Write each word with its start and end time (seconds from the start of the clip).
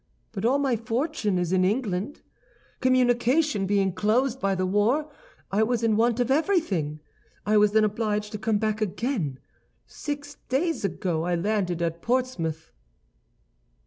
But 0.31 0.45
all 0.45 0.57
my 0.57 0.75
fortune 0.75 1.37
is 1.37 1.53
in 1.53 1.63
England. 1.63 2.23
Communication 2.79 3.67
being 3.67 3.93
closed 3.93 4.39
by 4.41 4.55
the 4.55 4.65
war, 4.65 5.11
I 5.51 5.61
was 5.61 5.83
in 5.83 5.95
want 5.95 6.19
of 6.19 6.31
everything. 6.31 7.01
I 7.45 7.57
was 7.57 7.73
then 7.73 7.83
obliged 7.83 8.31
to 8.31 8.39
come 8.39 8.57
back 8.57 8.81
again. 8.81 9.37
Six 9.85 10.37
days 10.49 10.83
ago, 10.83 11.25
I 11.25 11.35
landed 11.35 11.83
at 11.83 12.01
Portsmouth." 12.01 12.71